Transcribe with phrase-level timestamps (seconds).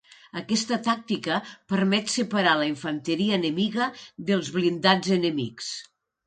[0.39, 1.35] Aquesta tàctica
[1.73, 3.91] permet separar la infanteria enemiga
[4.31, 5.71] dels blindats enemics.